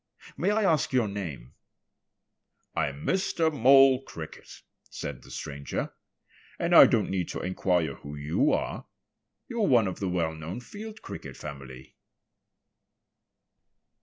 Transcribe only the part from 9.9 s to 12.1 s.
the well known Field Cricket family."